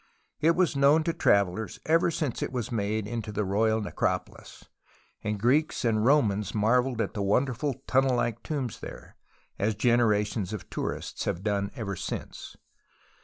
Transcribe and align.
It 0.39 0.55
was 0.55 0.75
known 0.75 1.03
to 1.03 1.13
travellers 1.13 1.79
ever 1.85 2.09
since 2.09 2.41
it 2.41 2.51
was 2.51 2.71
made 2.71 3.05
into 3.05 3.31
the 3.31 3.45
royal 3.45 3.79
necropolis, 3.81 4.65
and 5.23 5.39
Greeks 5.39 5.85
and 5.85 6.03
Romans 6.03 6.55
marvelled 6.55 6.99
at 7.01 7.13
the 7.13 7.21
wonderful 7.21 7.75
tunnel 7.85 8.15
like 8.15 8.41
tombs 8.41 8.79
there, 8.79 9.15
as 9.59 9.75
generations 9.75 10.53
of 10.53 10.71
tourists 10.71 11.25
have 11.25 11.43
done 11.43 11.69
ever 11.75 11.95
since. 11.95 12.57